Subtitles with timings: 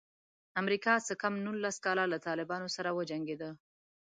[0.61, 3.49] امریکا څه کم نولس کاله له طالبانو سره وجنګېده.